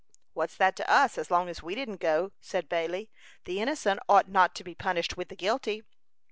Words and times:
"What's 0.33 0.55
that 0.57 0.75
to 0.77 0.89
us, 0.91 1.19
as 1.19 1.29
long 1.29 1.47
as 1.47 1.61
we 1.61 1.75
didn't 1.75 1.97
go?" 1.99 2.31
said 2.39 2.67
Bailey. 2.67 3.11
"The 3.45 3.61
innocent 3.61 3.99
ought 4.09 4.27
not 4.27 4.55
to 4.55 4.63
be 4.63 4.73
punished 4.73 5.15
with 5.15 5.29
the 5.29 5.35
guilty." 5.35 5.83